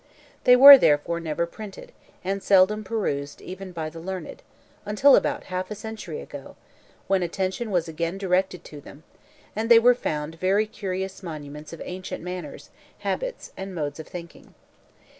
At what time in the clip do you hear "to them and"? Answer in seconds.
8.63-9.69